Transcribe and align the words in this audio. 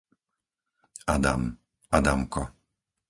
Adam, 1.15 1.41
Adamko 1.93 2.41